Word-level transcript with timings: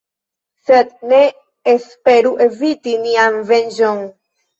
Sed 0.67 0.93
ne 1.11 1.19
esperu 1.73 2.31
eviti 2.45 2.95
nian 3.05 3.37
venĝon. 3.53 4.01